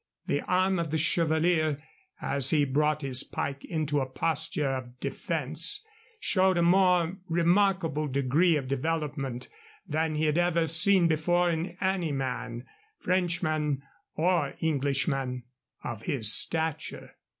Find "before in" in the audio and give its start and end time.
11.07-11.77